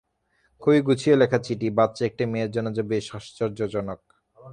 [0.61, 4.01] খুবই গুছিয়ে লেখা চিঠি, বাচ্চা একটি মেয়ের জন্যে যা বেশ আশ্চর্যজনক।